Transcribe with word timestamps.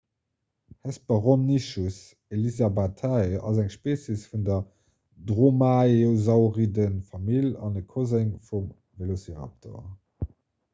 hesperonychus 0.85 1.99
elizabethae 2.35 3.41
ass 3.49 3.59
eng 3.63 3.69
species 3.75 4.23
vun 4.31 4.47
der 4.49 4.65
dromaeosauriden-famill 5.27 7.47
an 7.65 7.79
e 7.83 7.85
koseng 7.93 8.33
vum 8.49 8.65
velociraptor 8.99 9.81